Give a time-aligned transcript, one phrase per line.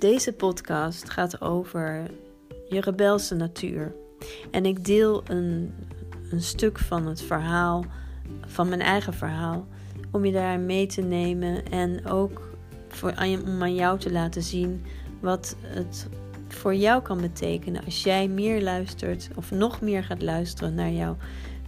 [0.00, 2.10] Deze podcast gaat over
[2.68, 3.94] je rebelse natuur.
[4.50, 5.74] En ik deel een,
[6.30, 7.84] een stuk van het verhaal,
[8.46, 9.66] van mijn eigen verhaal,
[10.10, 12.50] om je daar mee te nemen en ook
[12.88, 13.14] voor,
[13.46, 14.84] om aan jou te laten zien
[15.20, 16.08] wat het
[16.48, 21.16] voor jou kan betekenen als jij meer luistert of nog meer gaat luisteren naar jouw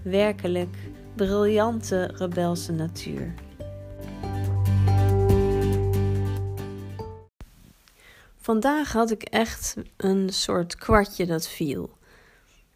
[0.02, 0.76] werkelijk
[1.14, 3.34] briljante rebelse natuur.
[8.42, 11.98] Vandaag had ik echt een soort kwartje dat viel.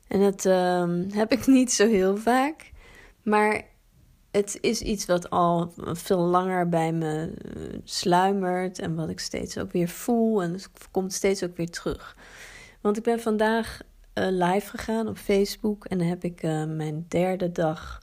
[0.08, 2.72] En dat uh, heb ik niet zo heel vaak.
[3.22, 3.64] Maar
[4.30, 8.78] het is iets wat al veel langer bij me eh, sluimert.
[8.78, 10.42] En wat ik steeds ook weer voel.
[10.42, 12.16] En het komt steeds ook weer terug.
[12.80, 13.80] Want ik ben vandaag
[14.14, 15.84] uh, live gegaan op Facebook.
[15.84, 18.02] En dan heb ik uh, mijn derde dag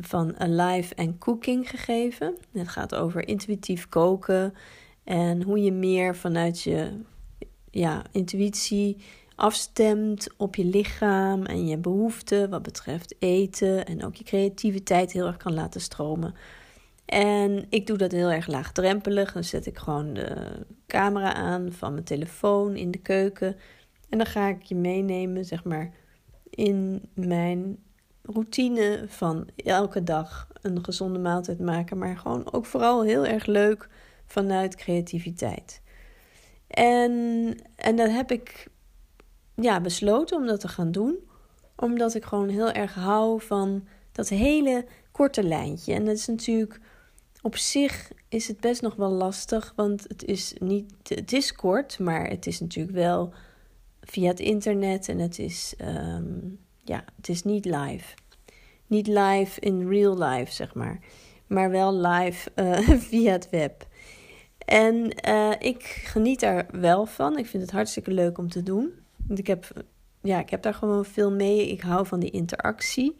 [0.00, 2.36] van Alive and Cooking gegeven.
[2.52, 4.54] Het gaat over intuïtief koken.
[5.04, 7.00] En hoe je meer vanuit je
[7.70, 8.96] ja, intuïtie
[9.34, 15.26] afstemt op je lichaam en je behoeften wat betreft eten en ook je creativiteit heel
[15.26, 16.34] erg kan laten stromen.
[17.04, 19.32] En ik doe dat heel erg laagdrempelig.
[19.32, 20.36] Dan zet ik gewoon de
[20.86, 23.56] camera aan van mijn telefoon in de keuken.
[24.08, 25.90] En dan ga ik je meenemen, zeg maar,
[26.50, 27.78] in mijn
[28.22, 31.98] routine van elke dag een gezonde maaltijd maken.
[31.98, 33.88] Maar gewoon ook vooral heel erg leuk
[34.32, 35.80] vanuit creativiteit.
[36.66, 38.66] En, en dat heb ik
[39.54, 41.16] ja, besloten om dat te gaan doen.
[41.76, 45.94] Omdat ik gewoon heel erg hou van dat hele korte lijntje.
[45.94, 46.80] En dat is natuurlijk
[47.42, 49.72] op zich is het best nog wel lastig.
[49.76, 50.92] Want het is niet.
[51.02, 53.32] Het is kort, maar het is natuurlijk wel
[54.00, 55.08] via het internet.
[55.08, 55.74] En het is.
[55.76, 56.38] Ehm,
[56.84, 58.14] ja, het is niet live.
[58.86, 60.98] Niet live in real life, zeg maar.
[61.46, 62.78] Maar wel live uh,
[63.10, 63.86] via het web.
[64.64, 67.38] En uh, ik geniet daar wel van.
[67.38, 68.92] Ik vind het hartstikke leuk om te doen.
[69.26, 69.84] Want ik heb,
[70.22, 71.70] ja, ik heb daar gewoon veel mee.
[71.70, 73.16] Ik hou van die interactie.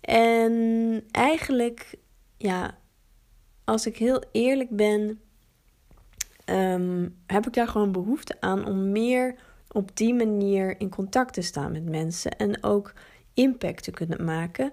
[0.00, 1.94] En eigenlijk,
[2.36, 2.78] ja,
[3.64, 5.20] als ik heel eerlijk ben,
[6.46, 9.34] um, heb ik daar gewoon behoefte aan om meer
[9.68, 12.36] op die manier in contact te staan met mensen.
[12.36, 12.92] En ook
[13.34, 14.70] impact te kunnen maken.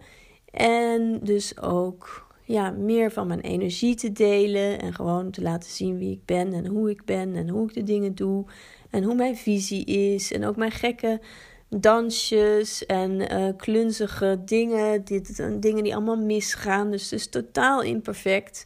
[0.51, 5.97] En dus ook ja, meer van mijn energie te delen en gewoon te laten zien
[5.97, 8.45] wie ik ben en hoe ik ben en hoe ik de dingen doe
[8.89, 11.21] en hoe mijn visie is en ook mijn gekke
[11.67, 16.91] dansjes en uh, klunzige dingen, dit, dingen die allemaal misgaan.
[16.91, 18.65] Dus het is totaal imperfect.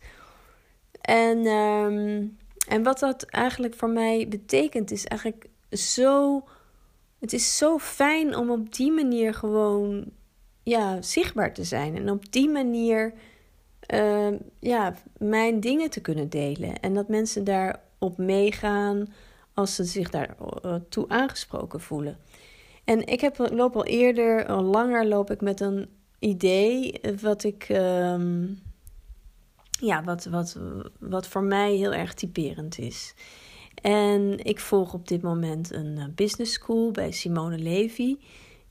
[1.01, 6.43] En, um, en wat dat eigenlijk voor mij betekent, is eigenlijk zo.
[7.19, 10.05] Het is zo fijn om op die manier gewoon
[10.63, 11.95] ja, zichtbaar te zijn.
[11.95, 13.13] En op die manier
[13.93, 16.79] uh, ja, mijn dingen te kunnen delen.
[16.79, 19.13] En dat mensen daarop meegaan
[19.53, 22.17] als ze zich daartoe eh, aangesproken voelen.
[22.83, 25.89] En ik heb, loop al eerder, al langer loop ik met een
[26.19, 27.69] idee wat ik.
[27.69, 28.15] Uh,
[29.79, 30.59] ja, wat, wat,
[30.99, 33.13] wat voor mij heel erg typerend is.
[33.81, 38.17] En ik volg op dit moment een eh, business school bij Simone Levy.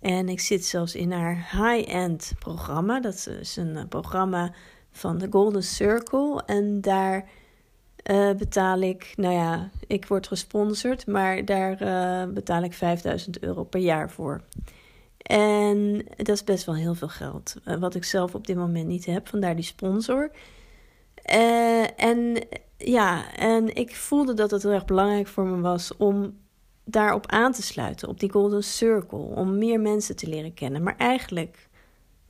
[0.00, 3.00] En ik zit zelfs in haar high-end programma.
[3.00, 4.53] Dat is een programma
[4.92, 6.42] van de Golden Circle.
[6.47, 7.28] En daar
[8.10, 13.64] uh, betaal ik, nou ja, ik word gesponsord, maar daar uh, betaal ik 5000 euro
[13.64, 14.41] per jaar voor.
[15.22, 18.86] En dat is best wel heel veel geld, uh, wat ik zelf op dit moment
[18.86, 20.30] niet heb, vandaar die sponsor.
[21.97, 26.41] en ja, en ik voelde dat het heel erg belangrijk voor me was om
[26.84, 30.82] daarop aan te sluiten, op die Golden Circle, om meer mensen te leren kennen.
[30.82, 31.69] Maar eigenlijk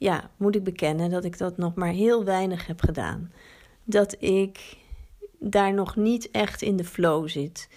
[0.02, 3.32] ja, moet ik bekennen dat ik dat nog maar heel weinig heb gedaan.
[3.84, 4.76] Dat ik
[5.38, 7.68] daar nog niet echt in de flow zit.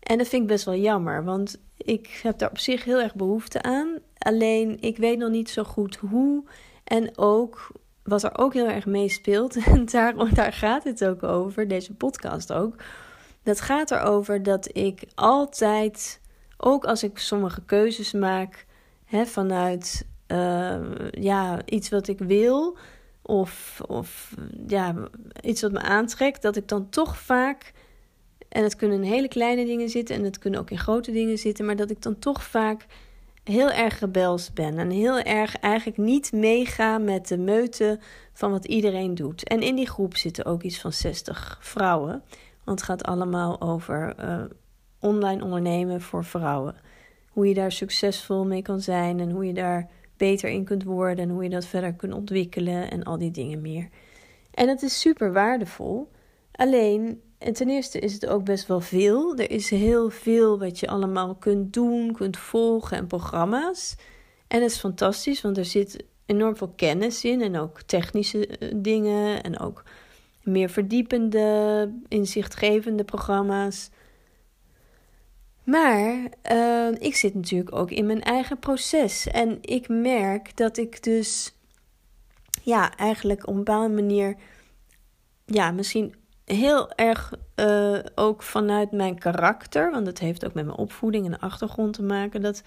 [0.00, 3.14] En dat vind ik best wel jammer, want ik heb daar op zich heel erg
[3.14, 3.98] behoefte aan.
[4.18, 6.44] Alleen ik weet nog niet zo goed hoe.
[6.84, 7.70] En ook
[8.02, 12.52] wat er ook heel erg meespeelt, en daar, daar gaat het ook over, deze podcast
[12.52, 12.74] ook.
[13.42, 16.20] Dat gaat erover dat ik altijd,
[16.56, 18.66] ook als ik sommige keuzes maak,
[19.04, 20.80] hè, vanuit uh,
[21.10, 22.76] ja, iets wat ik wil
[23.22, 24.34] of, of
[24.66, 24.94] ja,
[25.42, 27.72] iets wat me aantrekt, dat ik dan toch vaak,
[28.48, 31.64] en het kunnen hele kleine dingen zitten en het kunnen ook in grote dingen zitten,
[31.64, 32.86] maar dat ik dan toch vaak
[33.44, 37.98] heel erg rebels ben en heel erg eigenlijk niet meega met de meute
[38.32, 39.44] van wat iedereen doet.
[39.44, 42.22] En in die groep zitten ook iets van 60 vrouwen,
[42.64, 44.44] want het gaat allemaal over uh,
[45.00, 46.74] online ondernemen voor vrouwen.
[47.28, 51.24] Hoe je daar succesvol mee kan zijn en hoe je daar beter in kunt worden
[51.24, 53.88] en hoe je dat verder kunt ontwikkelen en al die dingen meer.
[54.50, 56.10] En het is super waardevol.
[56.52, 59.36] Alleen en ten eerste is het ook best wel veel.
[59.36, 63.96] Er is heel veel wat je allemaal kunt doen, kunt volgen en programma's.
[64.48, 68.68] En het is fantastisch, want er zit enorm veel kennis in en ook technische eh,
[68.76, 69.82] dingen en ook
[70.42, 73.90] meer verdiepende, inzichtgevende programma's.
[75.68, 76.16] Maar
[76.52, 79.26] uh, ik zit natuurlijk ook in mijn eigen proces.
[79.26, 81.54] En ik merk dat ik dus,
[82.62, 84.36] ja, eigenlijk op een bepaalde manier,
[85.44, 90.78] ja, misschien heel erg uh, ook vanuit mijn karakter, want het heeft ook met mijn
[90.78, 92.62] opvoeding en de achtergrond te maken, dat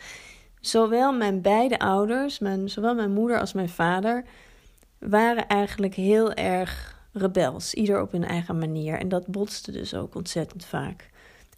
[0.60, 4.24] zowel mijn beide ouders, mijn, zowel mijn moeder als mijn vader,
[5.00, 7.74] waren eigenlijk heel erg rebels.
[7.74, 9.00] Ieder op hun eigen manier.
[9.00, 11.11] En dat botste dus ook ontzettend vaak.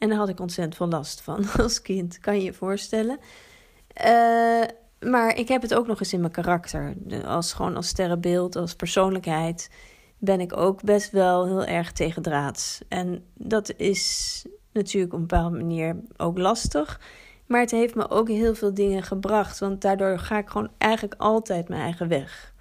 [0.03, 3.17] En daar had ik ontzettend veel last van als kind, kan je je voorstellen.
[4.05, 4.63] Uh,
[4.99, 6.93] maar ik heb het ook nog eens in mijn karakter.
[7.25, 9.69] Als, gewoon als sterrenbeeld, als persoonlijkheid
[10.17, 12.81] ben ik ook best wel heel erg tegendraads.
[12.87, 17.01] En dat is natuurlijk op een bepaalde manier ook lastig.
[17.45, 19.59] Maar het heeft me ook heel veel dingen gebracht.
[19.59, 22.53] Want daardoor ga ik gewoon eigenlijk altijd mijn eigen weg.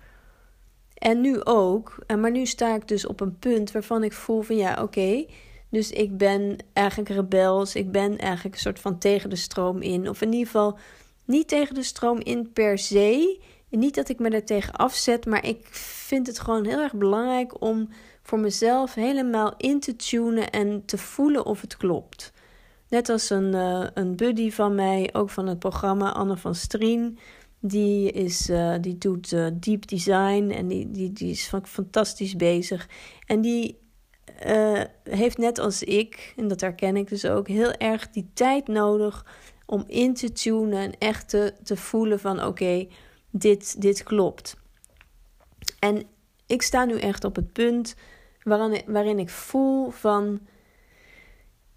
[0.95, 1.97] En nu ook.
[2.19, 5.25] Maar nu sta ik dus op een punt waarvan ik voel van ja, oké.
[5.73, 7.75] Dus ik ben eigenlijk rebels.
[7.75, 10.09] Ik ben eigenlijk een soort van tegen de stroom in.
[10.09, 10.79] Of in ieder geval
[11.25, 13.41] niet tegen de stroom in per se.
[13.69, 17.61] Niet dat ik me er tegen afzet, maar ik vind het gewoon heel erg belangrijk
[17.61, 17.89] om
[18.23, 22.33] voor mezelf helemaal in te tunen en te voelen of het klopt.
[22.89, 27.19] Net als een, uh, een buddy van mij, ook van het programma, Anne van Strien.
[27.61, 32.89] Die, is, uh, die doet uh, deep design en die, die, die is fantastisch bezig.
[33.27, 33.82] En die
[35.03, 39.27] heeft net als ik, en dat herken ik dus ook, heel erg die tijd nodig
[39.67, 42.89] om in te tunen en echt te, te voelen van oké,
[43.31, 44.57] dit, dit klopt.
[45.79, 46.03] En
[46.47, 47.95] ik sta nu echt op het punt
[48.43, 50.41] waarin, waarin ik voel van,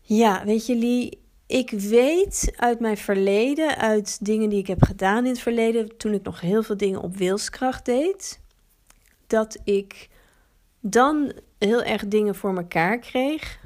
[0.02, 5.24] ja, weet je Lee, ik weet uit mijn verleden, uit dingen die ik heb gedaan
[5.24, 8.40] in het verleden, toen ik nog heel veel dingen op wilskracht deed,
[9.28, 10.10] dat ik
[10.90, 13.60] dan heel erg dingen voor mekaar kreeg.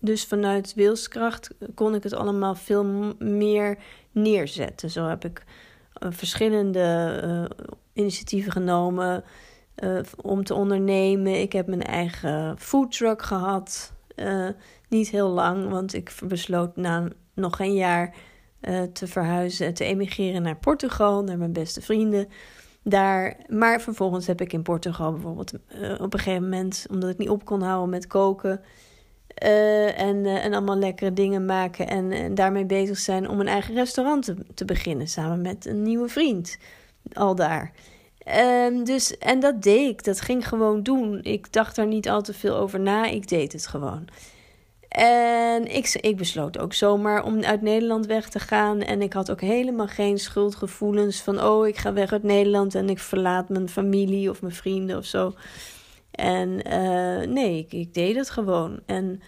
[0.00, 2.84] Dus vanuit wilskracht kon ik het allemaal veel
[3.18, 3.78] meer
[4.10, 4.90] neerzetten.
[4.90, 5.44] Zo heb ik
[6.02, 9.24] uh, verschillende uh, initiatieven genomen
[9.76, 11.40] uh, om te ondernemen.
[11.40, 13.92] Ik heb mijn eigen foodtruck gehad.
[14.88, 18.14] niet heel lang, want ik besloot na nog geen jaar
[18.92, 22.28] te verhuizen, te emigreren naar Portugal, naar mijn beste vrienden.
[22.88, 25.52] Daar, maar vervolgens heb ik in Portugal bijvoorbeeld
[26.00, 28.60] op een gegeven moment, omdat ik niet op kon houden met koken,
[29.42, 33.48] uh, en, uh, en allemaal lekkere dingen maken en, en, daarmee bezig zijn om een
[33.48, 36.58] eigen restaurant te, te beginnen samen met een nieuwe vriend.
[37.12, 37.72] Al daar.
[38.66, 41.18] Um, dus, en dat deed ik, dat ging gewoon doen.
[41.22, 44.08] Ik dacht er niet al te veel over na, ik deed het gewoon.
[44.96, 48.80] En ik, ik besloot ook zomaar om uit Nederland weg te gaan.
[48.80, 52.88] En ik had ook helemaal geen schuldgevoelens van: oh, ik ga weg uit Nederland en
[52.88, 55.34] ik verlaat mijn familie of mijn vrienden of zo.
[56.10, 58.80] En uh, nee, ik, deed het gewoon.
[58.86, 59.20] En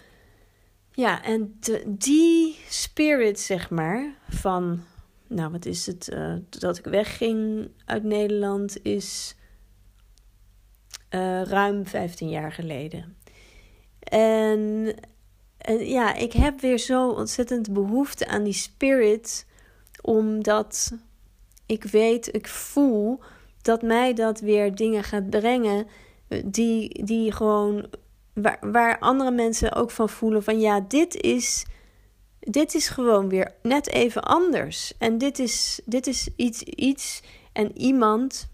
[0.91, 4.83] ja, en die spirit, zeg maar, van,
[5.27, 9.35] nou wat is het, uh, dat ik wegging uit Nederland, is
[11.09, 13.17] uh, ruim 15 jaar geleden.
[13.99, 14.93] En,
[15.59, 19.45] en ja, ik heb weer zo ontzettend behoefte aan die spirit,
[20.01, 20.91] omdat
[21.65, 23.19] ik weet, ik voel
[23.61, 25.87] dat mij dat weer dingen gaat brengen
[26.45, 27.89] die, die gewoon,
[28.33, 31.65] waar, waar andere mensen ook van voelen van ja, dit is,
[32.39, 34.93] dit is gewoon weer net even anders.
[34.97, 37.21] En dit is, dit is iets, iets
[37.53, 38.49] en iemand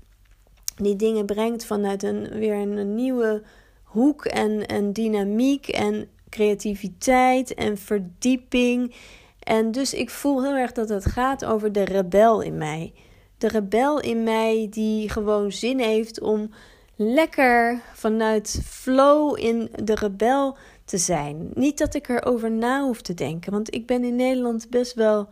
[0.76, 3.44] die dingen brengt vanuit een, weer een nieuwe
[3.84, 8.96] hoek en, en dynamiek en creativiteit en verdieping.
[9.40, 12.94] En dus ik voel heel erg dat het gaat over de rebel in mij.
[13.38, 16.50] De rebel in mij die gewoon zin heeft om
[16.96, 21.52] lekker vanuit flow in de rebel te zijn.
[21.54, 25.28] Niet dat ik erover na hoef te denken, want ik ben in Nederland best wel.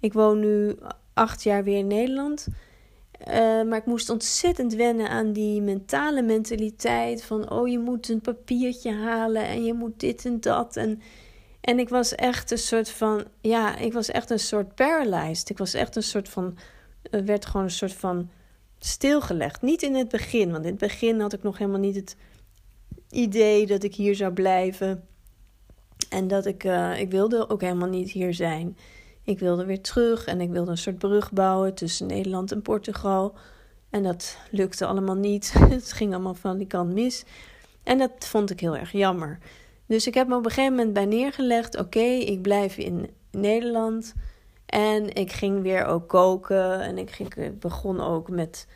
[0.00, 0.76] Ik woon nu
[1.14, 2.46] acht jaar weer in Nederland.
[3.28, 8.20] Uh, maar ik moest ontzettend wennen aan die mentale mentaliteit van oh je moet een
[8.20, 11.00] papiertje halen en je moet dit en dat en
[11.60, 15.58] en ik was echt een soort van ja ik was echt een soort paralyzed ik
[15.58, 16.58] was echt een soort van
[17.10, 18.30] er werd gewoon een soort van
[18.84, 19.62] stilgelegd.
[19.62, 22.16] Niet in het begin, want in het begin had ik nog helemaal niet het
[23.10, 25.06] idee dat ik hier zou blijven.
[26.08, 28.76] En dat ik, uh, ik wilde ook helemaal niet hier zijn.
[29.24, 33.34] Ik wilde weer terug en ik wilde een soort brug bouwen tussen Nederland en Portugal.
[33.90, 35.52] En dat lukte allemaal niet.
[35.68, 37.24] Het ging allemaal van die kant mis.
[37.82, 39.38] En dat vond ik heel erg jammer.
[39.86, 44.14] Dus ik heb me op een gegeven moment bij neergelegd: oké, ik blijf in Nederland.
[44.66, 46.80] En ik ging weer ook koken.
[46.80, 48.66] En ik, ging, begon ook met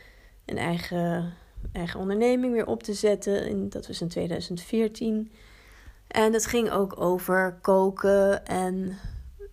[0.45, 1.33] een eigen,
[1.71, 3.47] eigen onderneming weer op te zetten.
[3.47, 5.31] In, dat was in 2014.
[6.07, 8.97] En dat ging ook over koken en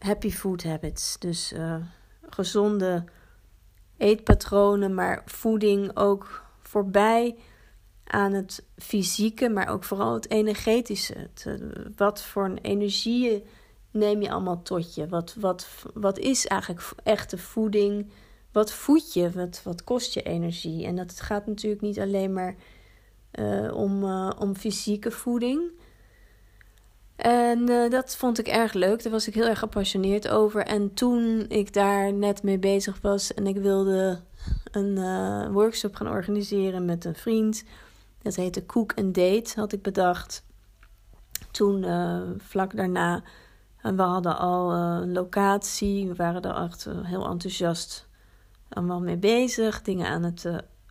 [0.04, 1.16] happy food habits.
[1.18, 1.76] Dus uh,
[2.28, 3.04] gezonde
[3.96, 7.36] eetpatronen, maar voeding ook voorbij
[8.04, 11.14] aan het fysieke, maar ook vooral het energetische.
[11.18, 11.54] Het, eh,
[11.96, 13.44] wat voor een energie
[13.90, 15.08] neem je allemaal tot je?
[15.08, 18.10] Wat, wat, wat is eigenlijk echte voeding?
[18.52, 19.30] Wat voed je?
[19.30, 20.86] Wat, wat kost je energie?
[20.86, 22.54] En dat gaat natuurlijk niet alleen maar
[23.32, 24.04] uh, om,
[24.38, 25.72] om fysieke voeding.
[27.16, 29.02] En uh, dat vond ik erg leuk.
[29.02, 30.66] Daar was ik heel erg gepassioneerd over.
[30.66, 34.20] En toen ik daar net mee bezig was en ik wilde
[34.70, 34.98] een
[35.52, 37.64] workshop gaan organiseren met een vriend.
[38.22, 40.44] Dat heette Cook and Date, had ik bedacht.
[41.50, 41.86] Toen,
[42.38, 43.22] vlak daarna,
[43.80, 46.08] en we hadden al een locatie.
[46.08, 48.08] We waren er echt heel enthousiast
[48.68, 49.82] allemaal mee bezig.
[49.82, 50.46] Dingen aan het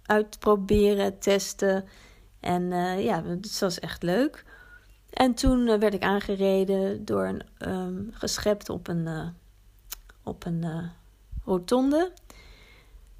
[0.05, 1.85] uitproberen, testen.
[2.39, 2.63] En
[3.01, 4.45] ja, het was echt leuk.
[5.13, 9.27] En toen uh, werd ik aangereden door een um, geschept op een, uh,
[10.23, 10.83] op een uh,
[11.45, 12.11] rotonde.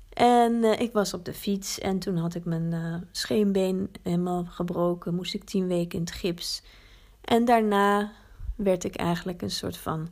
[0.09, 5.15] En ik was op de fiets en toen had ik mijn scheenbeen helemaal gebroken.
[5.15, 6.63] Moest ik tien weken in het gips.
[7.21, 8.11] En daarna
[8.55, 10.09] werd ik eigenlijk een soort van,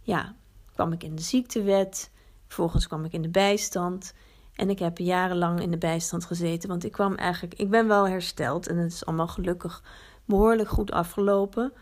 [0.00, 0.34] ja,
[0.74, 2.10] kwam ik in de ziektewet.
[2.46, 4.14] Vervolgens kwam ik in de bijstand.
[4.54, 8.08] En ik heb jarenlang in de bijstand gezeten, want ik kwam eigenlijk, ik ben wel
[8.08, 9.82] hersteld en het is allemaal gelukkig
[10.24, 11.72] behoorlijk goed afgelopen.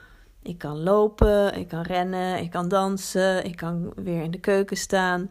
[0.42, 4.76] Ik kan lopen, ik kan rennen, ik kan dansen, ik kan weer in de keuken
[4.76, 5.30] staan.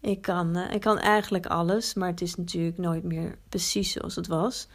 [0.00, 4.16] Ik kan, uh, ik kan eigenlijk alles, maar het is natuurlijk nooit meer precies zoals
[4.16, 4.68] het was.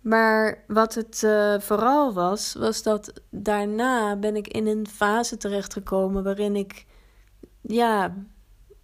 [0.00, 6.22] Maar wat het uh, vooral was, was dat daarna ben ik in een fase terechtgekomen
[6.22, 6.86] waarin ik,
[7.60, 8.14] ja,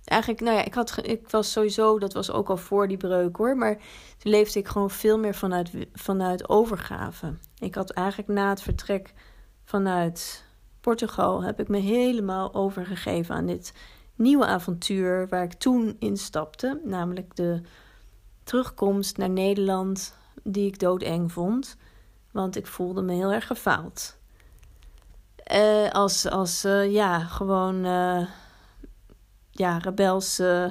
[0.09, 3.37] eigenlijk, nou ja, ik, had, ik was sowieso, dat was ook al voor die breuk
[3.37, 3.77] hoor, maar
[4.19, 7.35] toen leefde ik gewoon veel meer vanuit, vanuit overgave.
[7.59, 9.13] Ik had eigenlijk na het vertrek
[9.65, 10.45] vanuit
[10.81, 13.73] Portugal, heb ik me helemaal overgegeven aan dit
[14.15, 17.61] nieuwe avontuur waar ik toen instapte, namelijk de
[18.45, 21.77] terugkomst naar Nederland, die ik doodeng vond,
[22.31, 24.17] want ik voelde me heel erg gefaald.
[25.53, 27.85] Uh, als, als uh, ja, gewoon.
[27.85, 28.29] Uh,
[29.59, 30.71] ja, rebelse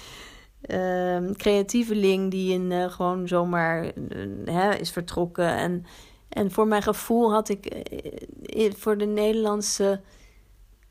[0.66, 5.56] uh, creatieveling die in, uh, gewoon zomaar uh, hè, is vertrokken.
[5.56, 5.84] En,
[6.28, 10.00] en voor mijn gevoel had ik, eh, voor de Nederlandse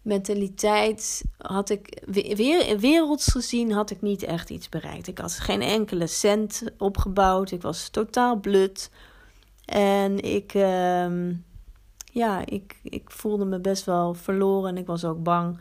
[0.02, 5.08] mentaliteit, had ik weer, werelds gezien, had ik niet echt iets bereikt.
[5.08, 7.52] Ik had geen enkele cent opgebouwd.
[7.52, 8.92] Ik was totaal blut.
[9.66, 11.34] En ik, ehm,
[12.12, 15.60] ja, ik, ik voelde me best wel verloren en ik was ook bang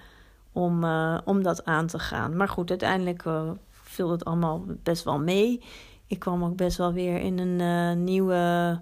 [0.57, 2.37] om, uh, om dat aan te gaan.
[2.37, 5.63] Maar goed, uiteindelijk uh, viel het allemaal best wel mee.
[6.07, 8.81] Ik kwam ook best wel weer in een uh, nieuwe,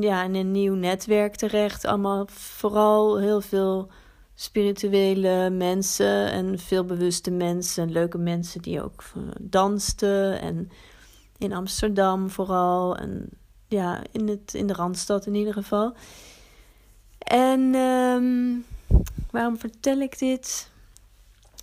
[0.00, 1.84] ja, in een nieuw netwerk terecht.
[1.84, 3.88] Allemaal vooral heel veel
[4.34, 7.92] spirituele mensen en veel bewuste mensen.
[7.92, 9.02] Leuke mensen die ook
[9.40, 10.40] dansten.
[10.40, 10.70] En
[11.38, 12.96] in Amsterdam vooral.
[12.96, 13.28] En
[13.68, 15.94] ja, in, het, in de Randstad in ieder geval.
[17.18, 18.64] En um,
[19.30, 20.72] waarom vertel ik dit?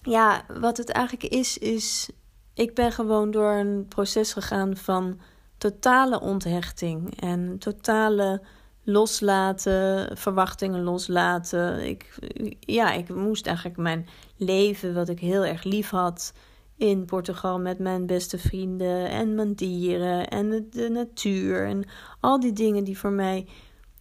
[0.01, 2.09] Ja, wat het eigenlijk is, is.
[2.53, 5.19] Ik ben gewoon door een proces gegaan van
[5.57, 8.41] totale onthechting en totale
[8.83, 11.87] loslaten, verwachtingen loslaten.
[11.87, 12.17] Ik,
[12.59, 16.33] ja, ik moest eigenlijk mijn leven, wat ik heel erg lief had,
[16.77, 21.83] in Portugal met mijn beste vrienden en mijn dieren en de, natuur en
[22.19, 23.47] al die dingen die voor mij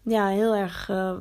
[0.02, 1.16] ja, heel erg uh,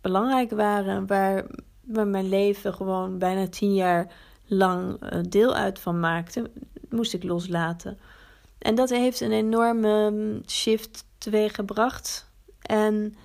[0.00, 1.44] belangrijk waren, waar
[1.82, 4.12] mijn leven gewoon bijna tien jaar
[4.46, 6.50] lang eh, deel uit van maakte,
[6.88, 7.98] moest ik loslaten.
[8.58, 12.30] En dat heeft een enorme mm, shift teweeggebracht.
[12.62, 13.16] En,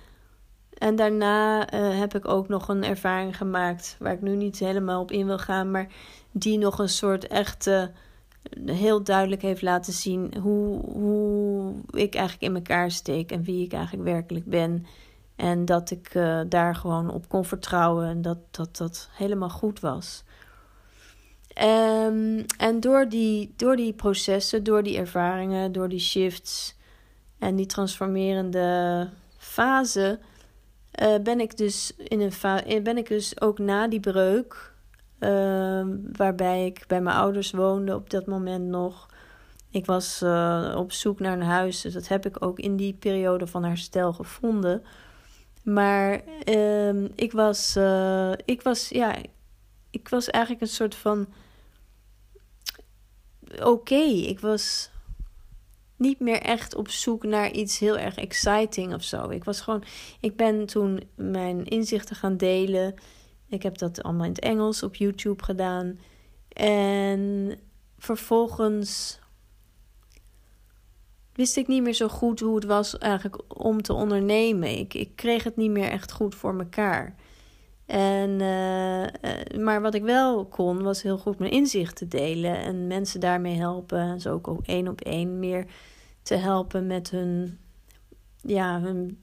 [0.78, 5.00] en daarna uh, heb ik ook nog een ervaring gemaakt, waar ik nu niet helemaal
[5.00, 5.88] op in wil gaan, maar
[6.30, 7.90] die nog een soort echte,
[8.66, 13.72] heel duidelijk heeft laten zien hoe, hoe ik eigenlijk in elkaar steek en wie ik
[13.72, 14.86] eigenlijk werkelijk ben.
[15.38, 19.80] En dat ik uh, daar gewoon op kon vertrouwen en dat dat, dat helemaal goed
[19.80, 20.24] was.
[21.62, 26.76] Um, en door die, door die processen, door die ervaringen, door die shifts
[27.38, 30.18] en die transformerende fase,
[31.02, 32.32] uh, ben ik dus in een
[32.64, 34.72] eh, ben ik dus ook na die breuk,
[35.20, 39.08] uh, waarbij ik bij mijn ouders woonde op dat moment nog.
[39.70, 40.22] Ik was
[40.74, 44.12] op zoek naar een huis, dus dat heb ik ook in die periode van herstel
[44.12, 44.82] gevonden.
[45.68, 49.16] Maar ehm, ik was, uh, ik was, ja,
[49.90, 51.28] ik was eigenlijk een soort van
[53.62, 54.02] oké.
[54.04, 54.90] Ik was
[55.96, 59.28] niet meer echt op zoek naar iets heel erg exciting of zo.
[59.28, 59.84] Ik was gewoon,
[60.20, 62.94] ik ben toen mijn inzichten gaan delen.
[63.48, 65.98] Ik heb dat allemaal in het Engels op YouTube gedaan.
[66.48, 67.54] En
[67.98, 69.18] vervolgens
[71.38, 74.78] wist ik niet meer zo goed hoe het was eigenlijk om te ondernemen.
[74.78, 77.14] Ik, ik kreeg het niet meer echt goed voor mekaar.
[77.86, 83.20] En, uh, maar wat ik wel kon, was heel goed mijn inzichten delen en mensen
[83.20, 83.98] daarmee helpen.
[83.98, 85.66] En zo ook één op één meer
[86.22, 87.58] te helpen met hun,
[88.40, 89.18] ja, hun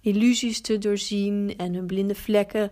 [0.00, 2.70] illusies te doorzien en hun blinde vlekken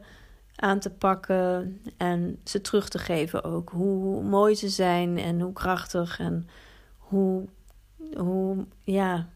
[0.57, 3.71] aan te pakken en ze terug te geven ook.
[3.71, 6.49] Hoe mooi ze zijn en hoe krachtig en
[6.99, 7.45] hoe,
[8.17, 9.29] hoe ja,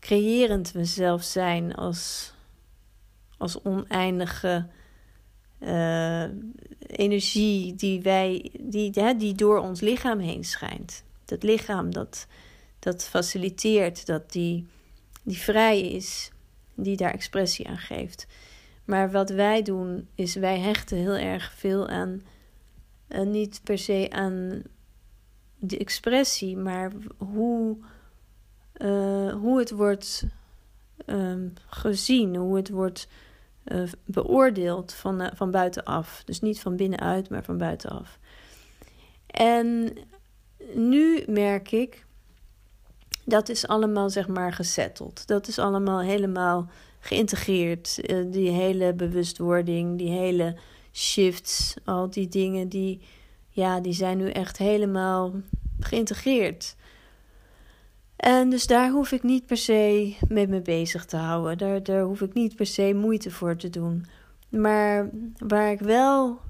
[0.00, 2.32] creërend we zelf zijn als,
[3.38, 4.66] als oneindige
[5.60, 6.24] uh,
[6.86, 11.04] energie die, wij, die, hè, die door ons lichaam heen schijnt.
[11.24, 12.26] Dat lichaam dat,
[12.78, 14.66] dat faciliteert, dat die,
[15.22, 16.30] die vrij is,
[16.74, 18.26] die daar expressie aan geeft.
[18.84, 22.22] Maar wat wij doen, is wij hechten heel erg veel aan,
[23.08, 24.62] uh, niet per se aan
[25.58, 27.76] de expressie, maar hoe,
[28.76, 30.26] uh, hoe het wordt
[31.06, 33.08] um, gezien, hoe het wordt
[33.64, 36.22] uh, beoordeeld van, van buitenaf.
[36.24, 38.18] Dus niet van binnenuit, maar van buitenaf.
[39.26, 39.96] En
[40.74, 42.06] nu merk ik,
[43.24, 45.26] dat is allemaal zeg maar gesetteld.
[45.26, 46.68] Dat is allemaal helemaal
[47.00, 48.00] geïntegreerd.
[48.32, 50.56] Die hele bewustwording, die hele
[50.92, 53.00] shifts, al die dingen die,
[53.58, 55.32] ja, die zijn nu echt helemaal
[55.80, 56.76] geïntegreerd.
[58.16, 61.58] En dus daar hoef ik niet per se mee, mee bezig te houden.
[61.58, 64.06] Daar, daar hoef ik niet per se moeite voor te doen.
[64.48, 66.40] Maar waar ik wel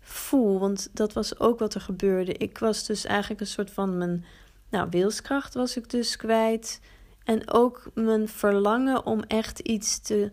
[0.00, 2.32] voel, want dat was ook wat er gebeurde.
[2.32, 4.24] Ik was dus eigenlijk een soort van mijn
[4.70, 6.80] nou, wilskracht was ik dus kwijt.
[7.24, 10.32] En ook mijn verlangen om echt iets te,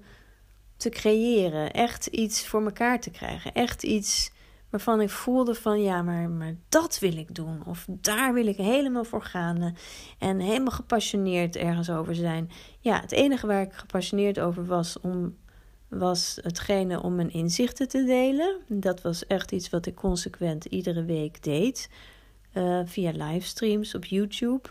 [0.78, 1.72] te creëren.
[1.72, 3.54] Echt iets voor elkaar te krijgen.
[3.54, 4.34] Echt iets
[4.76, 7.66] waarvan ik voelde van ja, maar, maar dat wil ik doen.
[7.66, 9.76] Of daar wil ik helemaal voor gaan.
[10.20, 12.52] En helemaal gepassioneerd ergens over zijn.
[12.80, 15.38] Ja, het enige waar ik gepassioneerd over was om
[15.88, 18.56] was hetgene om mijn inzichten te delen.
[18.68, 21.90] Dat was echt iets wat ik consequent iedere week deed.
[22.54, 24.70] Uh, via livestreams op YouTube.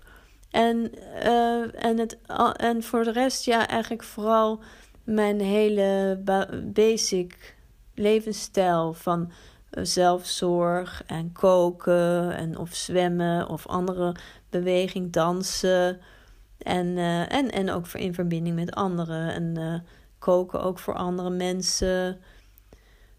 [0.51, 0.93] En,
[1.25, 2.19] uh, en, het,
[2.57, 4.61] en voor de rest, ja, eigenlijk vooral
[5.05, 6.21] mijn hele
[6.65, 7.57] basic
[7.95, 9.35] levensstijl van eh,
[9.83, 14.17] zelfzorg en koken en of zwemmen of andere
[14.51, 16.01] beweging, dansen.
[16.59, 19.35] En, uh, en, en ook in verbinding met anderen.
[19.35, 19.75] En uh,
[20.19, 22.21] koken ook voor andere mensen.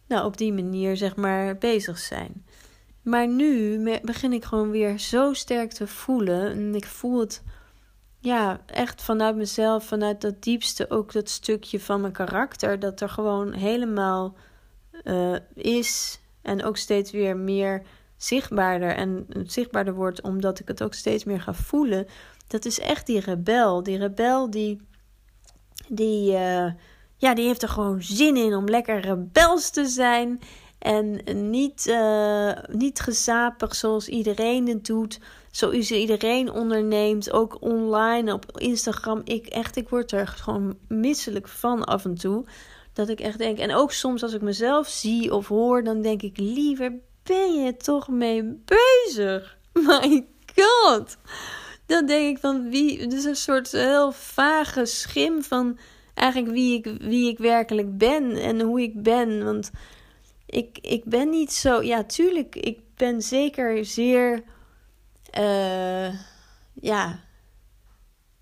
[0.08, 2.46] Nou, op die manier zeg maar bezig zijn.
[3.02, 6.52] Maar nu begin ik gewoon weer zo sterk te voelen.
[6.52, 7.44] En ik voel het
[8.20, 13.10] ja, echt vanuit mezelf, vanuit dat diepste, ook dat stukje van mijn karakter, dat er
[13.10, 14.36] gewoon helemaal
[15.04, 16.20] uh, is.
[16.46, 17.82] En ook steeds weer meer
[18.18, 22.08] zichtbaarder en zichtbaarder wordt, omdat ik het ook steeds meer ga voelen.
[22.48, 23.84] Dat is echt die rebel.
[23.84, 24.82] Die rebel die.
[25.88, 26.72] die uh,
[27.18, 30.40] ja, die heeft er gewoon zin in om lekker rebels te zijn.
[30.80, 35.20] En niet, uh, niet gezapig zoals iedereen het doet.
[35.52, 37.32] Zoals iedereen onderneemt.
[37.32, 39.22] Ook online op Instagram.
[39.24, 42.46] Ik echt, ik word er gewoon misselijk van af en toe.
[42.96, 43.58] Dat ik echt denk.
[43.58, 45.84] En ook soms als ik mezelf zie of hoor.
[45.84, 49.58] Dan denk ik liever ben je toch mee bezig?
[49.88, 51.18] My god.
[51.86, 52.98] Dan denk ik van wie.
[52.98, 55.78] Is een soort heel vage schim van
[56.14, 59.44] eigenlijk wie ik, wie ik werkelijk ben en hoe ik ben.
[59.44, 59.72] Want
[60.46, 61.82] ik, ik ben niet zo.
[61.82, 64.44] Ja, tuurlijk, ik ben zeker zeer.
[65.40, 66.14] Uh,
[66.74, 67.20] ja.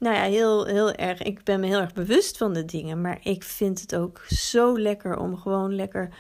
[0.04, 1.22] Nou ja, heel, heel erg.
[1.22, 3.02] Ik ben me heel erg bewust van de dingen.
[3.02, 6.14] Maar ik vind het ook zo lekker om gewoon lekker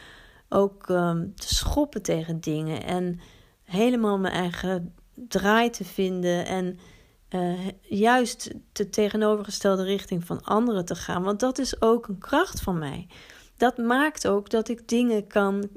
[0.49, 2.83] ook um, te schoppen tegen dingen.
[2.83, 3.19] En
[3.63, 6.45] helemaal mijn eigen draai te vinden.
[6.45, 6.79] En
[7.29, 11.23] uh, juist de tegenovergestelde richting van anderen te gaan.
[11.23, 13.07] Want dat is ook een kracht van mij.
[13.57, 15.69] Dat maakt ook dat ik dingen kan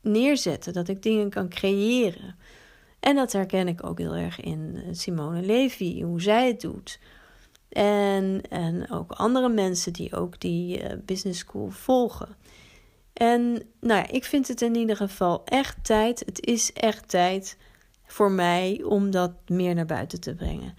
[0.00, 2.36] neerzetten, dat ik dingen kan creëren.
[3.00, 6.98] En dat herken ik ook heel erg in eh, Simone Levy, hoe zij het doet.
[7.74, 12.28] En, en ook andere mensen die ook die uh, business school volgen.
[13.12, 13.42] En
[13.80, 16.22] nou ja, ik vind het in ieder geval echt tijd.
[16.26, 17.56] Het is echt tijd
[18.06, 20.74] voor mij om dat meer naar buiten te brengen.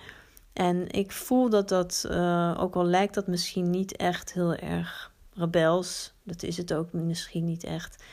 [0.53, 5.11] En ik voel dat dat, uh, ook al lijkt dat misschien niet echt heel erg
[5.33, 6.13] rebels.
[6.23, 8.03] Dat is het ook misschien niet echt.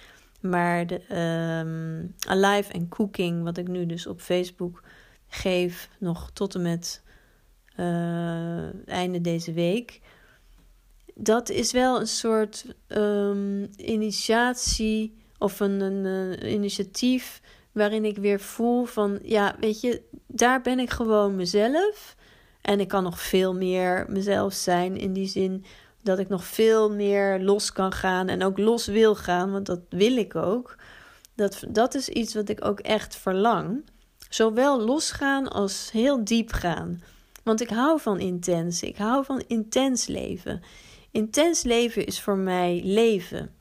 [0.41, 1.17] Maar de,
[1.65, 4.83] um, Alive and Cooking, wat ik nu dus op Facebook
[5.29, 7.02] geef, nog tot en met
[8.87, 10.01] einde deze week.
[11.15, 17.41] Dat is wel een soort um, initiatie of een, een, een initiatief
[17.73, 22.17] waarin ik weer voel van, ja, weet je, daar ben ik gewoon mezelf.
[22.61, 25.65] En ik kan nog veel meer mezelf zijn in die zin
[26.03, 29.81] dat ik nog veel meer los kan gaan en ook los wil gaan, want dat
[29.89, 30.77] wil ik ook.
[31.35, 33.85] Dat, dat is iets wat ik ook echt verlang.
[34.29, 37.03] Zowel losgaan als heel diep gaan.
[37.43, 38.83] Want ik hou van intens.
[38.83, 40.63] Ik hou van intens leven.
[41.11, 43.55] Intens leven is voor mij leven.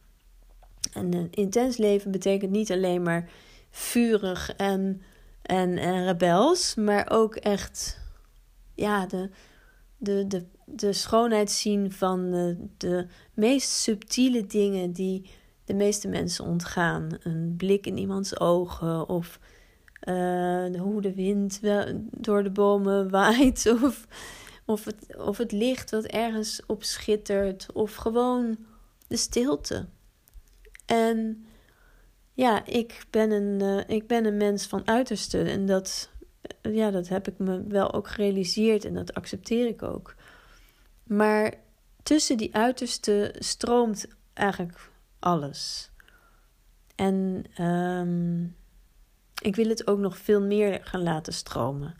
[0.93, 3.29] En een intens leven betekent niet alleen maar
[3.69, 5.01] vurig en,
[5.41, 7.99] en, en rebels, maar ook echt
[8.75, 9.29] ja, de,
[9.97, 15.29] de, de, de schoonheid zien van de, de meest subtiele dingen die
[15.65, 17.09] de meeste mensen ontgaan.
[17.23, 19.39] Een blik in iemands ogen of
[20.07, 21.59] uh, hoe de wind
[22.11, 24.07] door de bomen waait of,
[24.65, 28.57] of, het, of het licht wat ergens op schittert of gewoon
[29.07, 29.87] de stilte.
[30.85, 31.45] En
[32.33, 36.09] ja, ik ben een, uh, ik ben een mens van uiterste en dat,
[36.61, 40.15] ja, dat heb ik me wel ook gerealiseerd en dat accepteer ik ook.
[41.03, 41.53] Maar
[42.03, 45.91] tussen die uiterste stroomt eigenlijk alles.
[46.95, 48.55] En um,
[49.41, 51.95] ik wil het ook nog veel meer gaan laten stromen.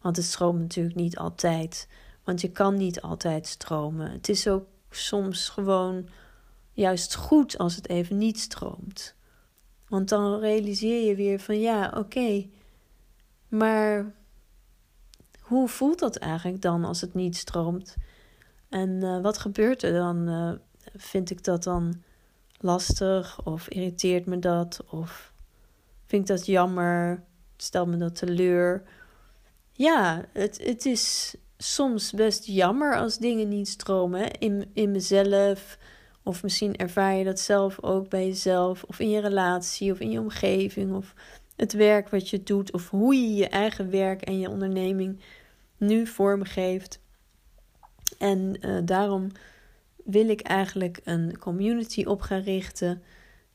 [0.00, 1.88] Want het stroomt natuurlijk niet altijd.
[2.24, 4.10] Want je kan niet altijd stromen.
[4.10, 6.08] Het is ook soms gewoon
[6.72, 9.14] juist goed als het even niet stroomt.
[9.88, 12.46] Want dan realiseer je weer van ja, oké.
[13.48, 14.14] maar
[15.40, 17.96] hoe voelt dat eigenlijk dan als het niet stroomt?
[18.68, 20.28] En uh, wat gebeurt er dan?
[20.28, 20.52] Uh,
[20.96, 22.02] vind ik dat dan
[22.60, 24.84] lastig of irriteert me dat?
[24.90, 25.32] Of
[26.06, 27.24] vind ik dat jammer?
[27.56, 28.82] Stel me dat teleur?
[29.72, 35.78] Ja, het, het is soms best jammer als dingen niet stromen in, in mezelf.
[36.22, 40.10] Of misschien ervaar je dat zelf ook bij jezelf, of in je relatie, of in
[40.10, 41.14] je omgeving, of
[41.56, 45.20] het werk wat je doet, of hoe je je eigen werk en je onderneming
[45.76, 47.00] nu vormgeeft.
[48.18, 49.30] En uh, daarom
[50.04, 53.02] wil ik eigenlijk een community op gaan richten.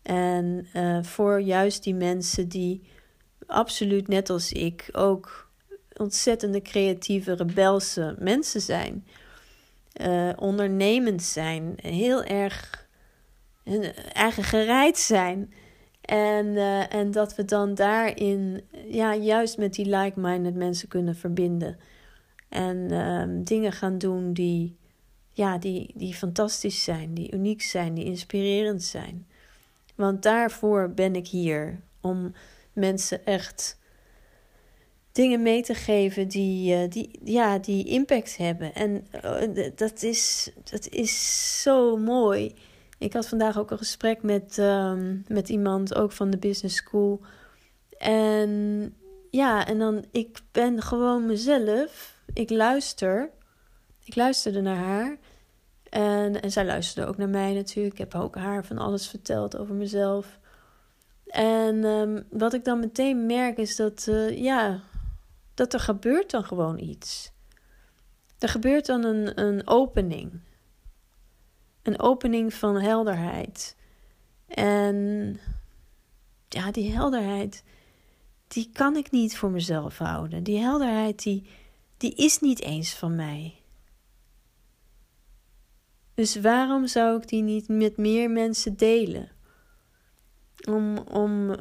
[0.02, 2.82] En uh, voor juist die mensen die
[3.46, 5.50] absoluut net als ik ook
[5.98, 9.08] ontzettende creatieve, rebelse mensen zijn.
[10.02, 12.88] Uh, ondernemend zijn, heel erg
[14.14, 15.54] eigen gereid zijn.
[16.02, 21.78] En, uh, en dat we dan daarin, ja, juist met die like-minded mensen kunnen verbinden.
[22.50, 24.78] En uh, dingen gaan doen die,
[25.32, 29.28] ja, die, die fantastisch zijn, die uniek zijn, die inspirerend zijn.
[30.02, 31.80] Want daarvoor ben ik hier.
[32.02, 32.34] Om
[32.74, 33.80] mensen echt
[35.12, 38.74] dingen mee te geven die, uh, die, ja, die impact hebben.
[38.74, 42.56] En uh, dat, is, dat is zo mooi.
[42.98, 47.22] Ik had vandaag ook een gesprek met, um, met iemand, ook van de business school.
[47.98, 48.94] En
[49.30, 52.16] ja, en dan, ik ben gewoon mezelf.
[52.34, 53.30] Ik luister.
[54.04, 55.18] Ik luisterde naar haar.
[55.92, 57.94] En, en zij luisterde ook naar mij natuurlijk.
[57.94, 60.40] Ik heb ook haar van alles verteld over mezelf.
[61.26, 64.80] En um, wat ik dan meteen merk is dat, uh, ja,
[65.54, 67.32] dat er gebeurt dan gewoon iets.
[68.40, 70.40] Er gebeurt dan een, een opening.
[71.84, 73.76] Een opening van helderheid.
[74.48, 75.40] En
[76.48, 77.64] ja, die helderheid,
[78.48, 80.44] die kan ik niet voor mezelf houden.
[80.44, 81.50] Die helderheid, die,
[81.98, 83.61] die is niet eens van mij.
[86.14, 89.30] Dus waarom zou ik die niet met meer mensen delen?
[90.70, 91.56] Om, om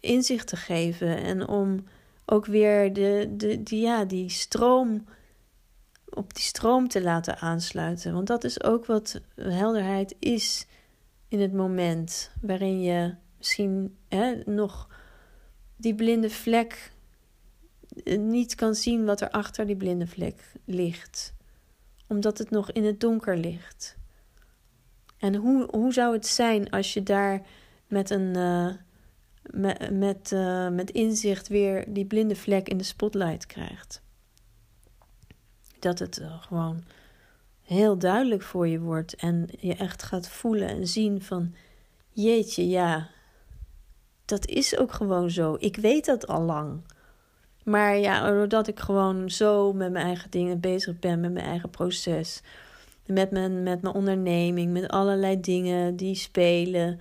[0.00, 1.84] inzicht te geven en om
[2.26, 5.04] ook weer de, de, die, ja, die stroom
[6.10, 8.12] op die stroom te laten aansluiten.
[8.12, 10.66] Want dat is ook wat helderheid is
[11.28, 14.88] in het moment waarin je misschien hè, nog
[15.76, 16.92] die blinde vlek
[18.04, 21.34] eh, niet kan zien wat er achter die blinde vlek ligt
[22.10, 23.96] omdat het nog in het donker ligt.
[25.18, 27.42] En hoe, hoe zou het zijn als je daar
[27.86, 28.72] met een uh,
[29.42, 34.02] met, met, uh, met inzicht weer die blinde vlek in de spotlight krijgt?
[35.78, 36.84] Dat het uh, gewoon
[37.62, 41.54] heel duidelijk voor je wordt en je echt gaat voelen en zien van
[42.10, 43.08] jeetje, ja,
[44.24, 45.56] dat is ook gewoon zo.
[45.58, 46.82] Ik weet dat al lang.
[47.64, 51.70] Maar ja, doordat ik gewoon zo met mijn eigen dingen bezig ben, met mijn eigen
[51.70, 52.42] proces,
[53.06, 57.00] Met mijn, met mijn onderneming, met allerlei dingen die spelen,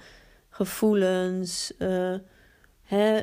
[0.50, 2.16] gevoelens, uh,
[2.84, 3.20] hè,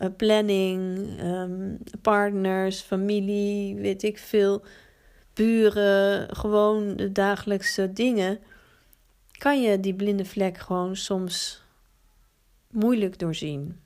[0.00, 4.62] uh, planning, um, partners, familie, weet ik veel,
[5.34, 8.38] buren, gewoon de dagelijkse dingen.
[9.38, 11.62] Kan je die blinde vlek gewoon soms
[12.70, 13.80] moeilijk doorzien.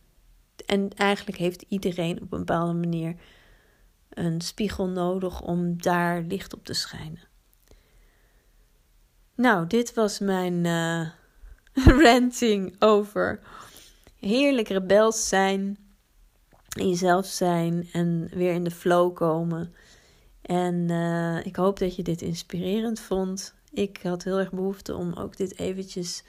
[0.66, 3.14] En eigenlijk heeft iedereen op een bepaalde manier
[4.08, 7.30] een spiegel nodig om daar licht op te schijnen.
[9.34, 11.08] Nou, dit was mijn uh,
[12.04, 13.40] ranting over
[14.18, 15.78] heerlijk rebels zijn,
[16.68, 19.74] jezelf zijn en weer in de flow komen.
[20.42, 23.54] En uh, ik hoop dat je dit inspirerend vond.
[23.70, 26.22] Ik had heel erg behoefte om ook dit eventjes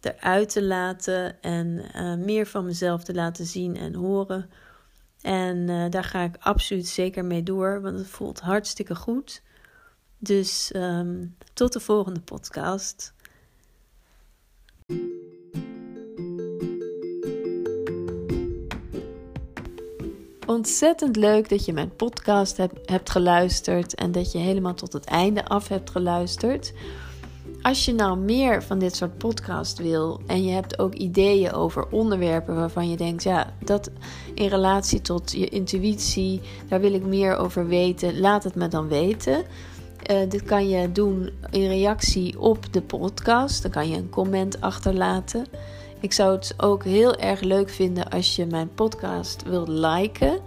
[0.00, 4.50] eruit te laten en uh, meer van mezelf te laten zien en horen.
[5.20, 9.42] En uh, daar ga ik absoluut zeker mee door, want het voelt hartstikke goed.
[10.18, 13.14] Dus um, tot de volgende podcast.
[20.46, 25.04] Ontzettend leuk dat je mijn podcast hebt, hebt geluisterd en dat je helemaal tot het
[25.04, 26.72] einde af hebt geluisterd.
[27.62, 31.86] Als je nou meer van dit soort podcast wil en je hebt ook ideeën over
[31.90, 33.90] onderwerpen waarvan je denkt, ja, dat
[34.34, 38.88] in relatie tot je intuïtie, daar wil ik meer over weten, laat het me dan
[38.88, 39.44] weten.
[40.10, 43.62] Uh, dit kan je doen in reactie op de podcast.
[43.62, 45.46] Dan kan je een comment achterlaten.
[46.00, 50.40] Ik zou het ook heel erg leuk vinden als je mijn podcast wilt liken.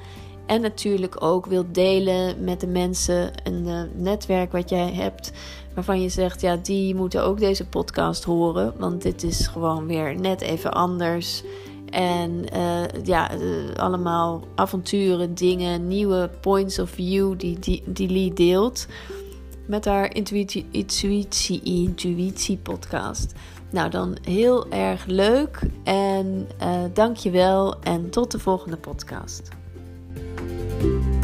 [0.45, 5.31] En natuurlijk ook wilt delen met de mensen, een netwerk wat jij hebt
[5.73, 8.73] waarvan je zegt, ja, die moeten ook deze podcast horen.
[8.77, 11.43] Want dit is gewoon weer net even anders.
[11.89, 18.33] En uh, ja, uh, allemaal avonturen, dingen, nieuwe points of view die, die, die Lee
[18.33, 18.87] deelt.
[19.67, 23.33] Met haar intuïtie, intuïtie, intuïtie podcast.
[23.69, 25.59] Nou, dan heel erg leuk.
[25.83, 27.79] En uh, dank je wel.
[27.79, 29.62] En tot de volgende podcast.
[30.43, 31.22] Música